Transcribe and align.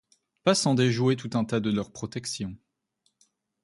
Pas 0.43 0.55
sans 0.55 0.73
déjouer 0.73 1.15
tout 1.15 1.29
un 1.35 1.45
tas 1.45 1.59
de 1.59 1.69
leurs 1.69 1.91
protections. 1.93 2.57